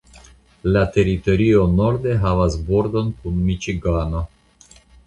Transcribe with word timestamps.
La 0.75 0.81
teritorio 0.95 1.67
norde 1.75 2.17
havas 2.25 2.59
bordon 2.71 3.17
kun 3.21 3.41
Miĉigano. 3.51 4.27